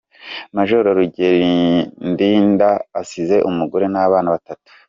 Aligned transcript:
Majoro 0.55 0.87
Rugerindinda 0.97 2.69
asize 3.01 3.35
umugore 3.49 3.85
n’abana 3.93 4.29
batatu. 4.35 4.69